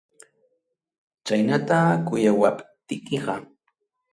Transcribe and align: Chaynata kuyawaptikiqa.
Chaynata 1.25 1.77
kuyawaptikiqa. 2.07 3.35